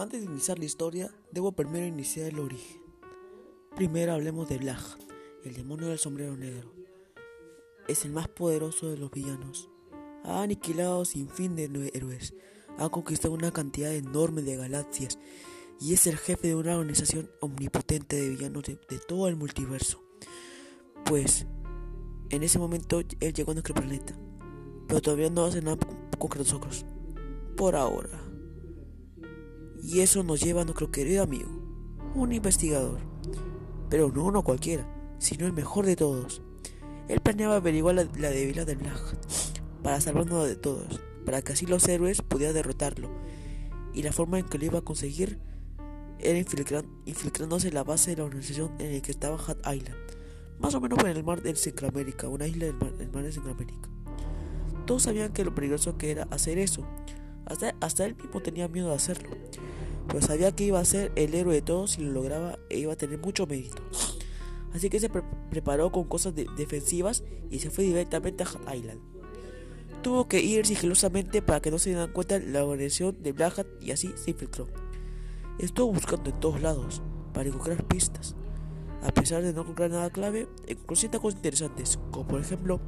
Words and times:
Antes 0.00 0.22
de 0.22 0.32
iniciar 0.32 0.58
la 0.58 0.64
historia, 0.64 1.14
debo 1.30 1.52
primero 1.52 1.84
iniciar 1.84 2.28
el 2.28 2.38
origen. 2.38 2.80
Primero 3.76 4.14
hablemos 4.14 4.48
de 4.48 4.56
Blag, 4.56 4.80
el 5.44 5.52
demonio 5.52 5.88
del 5.88 5.98
sombrero 5.98 6.38
negro. 6.38 6.72
Es 7.86 8.06
el 8.06 8.12
más 8.12 8.26
poderoso 8.26 8.88
de 8.88 8.96
los 8.96 9.10
villanos. 9.10 9.68
Ha 10.24 10.40
aniquilado 10.40 11.04
sin 11.04 11.28
fin 11.28 11.54
de 11.54 11.90
héroes. 11.92 12.32
Ha 12.78 12.88
conquistado 12.88 13.34
una 13.34 13.52
cantidad 13.52 13.94
enorme 13.94 14.40
de 14.40 14.56
galaxias 14.56 15.18
y 15.78 15.92
es 15.92 16.06
el 16.06 16.16
jefe 16.16 16.48
de 16.48 16.54
una 16.54 16.78
organización 16.78 17.30
omnipotente 17.42 18.16
de 18.16 18.30
villanos 18.30 18.64
de, 18.64 18.78
todo 19.06 19.28
el 19.28 19.36
multiverso. 19.36 20.02
Pues, 21.04 21.44
en 22.30 22.42
ese 22.42 22.58
momento 22.58 23.00
él 23.00 23.34
llegó 23.34 23.50
a 23.50 23.54
nuestro 23.54 23.74
planeta, 23.74 24.18
pero 24.88 25.02
todavía 25.02 25.28
no 25.28 25.44
hace 25.44 25.60
nada 25.60 25.76
con 26.18 26.38
nosotros. 26.38 26.86
Por 27.54 27.76
ahora. 27.76 28.29
Y 29.82 30.00
eso 30.00 30.22
nos 30.22 30.40
lleva 30.40 30.62
a 30.62 30.64
nuestro 30.64 30.90
querido 30.90 31.22
amigo, 31.22 31.50
un 32.14 32.32
investigador. 32.32 33.00
Pero 33.88 34.10
no 34.12 34.24
uno 34.24 34.42
cualquiera, 34.42 34.86
sino 35.18 35.46
el 35.46 35.52
mejor 35.52 35.86
de 35.86 35.96
todos. 35.96 36.42
Él 37.08 37.20
planeaba 37.20 37.56
averiguar 37.56 37.94
la, 37.94 38.04
debilidad 38.04 38.66
del 38.66 38.78
Blag 38.78 39.00
para 39.82 40.00
salvarnos 40.00 40.46
de 40.46 40.56
todos, 40.56 41.00
para 41.24 41.42
que 41.42 41.52
así 41.52 41.66
los 41.66 41.88
héroes 41.88 42.22
pudieran 42.22 42.54
derrotarlo. 42.54 43.10
Y 43.92 44.02
la 44.02 44.12
forma 44.12 44.38
en 44.38 44.46
que 44.46 44.58
lo 44.58 44.66
iba 44.66 44.78
a 44.78 44.82
conseguir 44.82 45.40
era 46.20 46.38
infiltrándose 46.38 47.68
en 47.68 47.74
la 47.74 47.82
base 47.82 48.10
de 48.10 48.18
la 48.18 48.24
organización 48.24 48.72
en 48.78 48.94
la 48.94 49.00
que 49.00 49.10
estaba 49.10 49.36
Hat 49.36 49.58
Island, 49.74 49.96
más 50.58 50.74
o 50.74 50.80
menos 50.80 50.98
en 51.00 51.08
el 51.08 51.24
mar 51.24 51.42
de 51.42 51.56
Centroamérica, 51.56 52.28
una 52.28 52.46
isla 52.46 52.66
del 52.66 52.76
mar, 52.76 52.92
del 52.92 53.10
mar 53.10 53.24
de 53.24 53.32
Centroamérica. 53.32 53.88
Todos 54.86 55.04
sabían 55.04 55.32
que 55.32 55.44
lo 55.44 55.54
peligroso 55.54 55.96
que 55.96 56.10
era 56.10 56.24
hacer 56.30 56.58
eso, 56.58 56.86
hasta, 57.50 58.06
él 58.06 58.16
mismo 58.16 58.40
tenía 58.40 58.68
miedo 58.68 58.88
de 58.88 58.94
hacerlo 58.94 59.30
pero 60.10 60.26
sabía 60.26 60.52
que 60.52 60.64
iba 60.64 60.80
a 60.80 60.84
ser 60.84 61.12
el 61.14 61.34
héroe 61.34 61.54
de 61.54 61.62
todos 61.62 61.92
si 61.92 62.02
lo 62.02 62.10
lograba 62.10 62.58
e 62.68 62.78
iba 62.78 62.92
a 62.92 62.96
tener 62.96 63.18
mucho 63.18 63.46
mérito. 63.46 63.82
Así 64.74 64.90
que 64.90 65.00
se 65.00 65.08
preparó 65.08 65.92
con 65.92 66.04
cosas 66.04 66.34
defensivas 66.34 67.22
y 67.50 67.60
se 67.60 67.70
fue 67.70 67.84
directamente 67.84 68.44
a 68.66 68.74
Island. 68.74 69.00
Tuvo 70.02 70.28
que 70.28 70.40
ir 70.40 70.66
sigilosamente 70.66 71.42
para 71.42 71.60
que 71.60 71.70
no 71.70 71.78
se 71.78 71.90
dieran 71.90 72.12
cuenta 72.12 72.38
la 72.38 72.64
organización 72.64 73.22
de 73.22 73.32
Black 73.32 73.58
Hat 73.58 73.66
y 73.80 73.90
así 73.92 74.12
se 74.16 74.30
infiltró. 74.30 74.66
Estuvo 75.58 75.92
buscando 75.92 76.30
en 76.30 76.40
todos 76.40 76.60
lados 76.60 77.02
para 77.32 77.48
encontrar 77.48 77.86
pistas. 77.86 78.34
A 79.02 79.12
pesar 79.12 79.42
de 79.42 79.52
no 79.52 79.62
encontrar 79.62 79.90
nada 79.90 80.10
clave, 80.10 80.48
encontró 80.66 80.96
ciertas 80.96 81.20
cosas 81.20 81.38
interesantes, 81.38 81.98
como 82.10 82.26
por 82.26 82.40
ejemplo, 82.40 82.80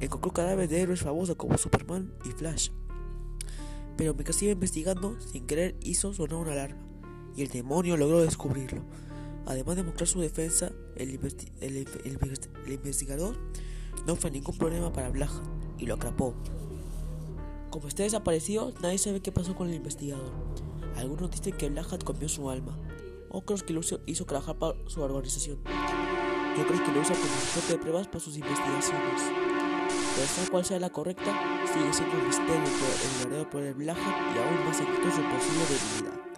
encontró 0.00 0.32
cadáveres 0.32 0.70
de 0.70 0.80
héroes 0.80 1.00
famosos 1.00 1.36
como 1.36 1.56
Superman 1.56 2.12
y 2.24 2.30
Flash 2.30 2.70
pero 3.96 4.14
mientras 4.14 4.42
iba 4.42 4.52
investigando, 4.52 5.18
sin 5.20 5.46
querer 5.46 5.76
hizo 5.82 6.12
sonar 6.12 6.36
una 6.36 6.52
alarma, 6.52 6.82
y 7.36 7.42
el 7.42 7.48
demonio 7.48 7.96
logró 7.96 8.20
descubrirlo. 8.20 8.82
Además 9.46 9.76
de 9.76 9.82
mostrar 9.82 10.06
su 10.06 10.20
defensa, 10.20 10.72
el, 10.96 11.18
investigador 12.66 13.36
no 14.06 14.16
fue 14.16 14.30
ningún 14.30 14.56
problema 14.56 14.92
para 14.92 15.10
Blaja 15.10 15.42
y 15.78 15.86
lo 15.86 15.94
atrapó. 15.94 16.34
Como 17.70 17.88
está 17.88 18.02
desaparecido, 18.02 18.72
nadie 18.82 18.98
sabe 18.98 19.20
qué 19.20 19.32
pasó 19.32 19.56
con 19.56 19.68
el 19.68 19.74
investigador. 19.74 20.30
Algunos 20.96 21.30
dicen 21.30 21.56
que 21.56 21.70
Blahat 21.70 22.04
comió 22.04 22.28
su 22.28 22.50
alma, 22.50 22.78
otros 23.30 23.62
que 23.62 23.72
lo 23.72 23.80
hizo 24.06 24.24
trabajar 24.26 24.58
para 24.58 24.76
su 24.86 25.00
organización, 25.00 25.58
y 26.56 26.60
otros 26.60 26.80
que 26.80 26.92
lo 26.92 27.00
usa 27.00 27.16
como 27.16 27.26
fuente 27.26 27.72
de 27.72 27.78
pruebas 27.78 28.06
para 28.06 28.20
sus 28.20 28.36
investigaciones. 28.36 29.51
Pero 30.14 30.26
sea 30.26 30.50
cual 30.50 30.64
sea 30.64 30.78
la 30.78 30.90
correcta, 30.90 31.32
sigue 31.72 31.92
siendo 31.92 32.16
un 32.16 32.26
misterio 32.26 33.50
por 33.50 33.62
el 33.62 33.74
verdadero 33.74 34.00
y 34.34 34.38
aún 34.38 34.66
más 34.66 34.76
secreto 34.76 35.10
su 35.10 35.22
posible 35.22 35.64
debilidad. 35.68 36.31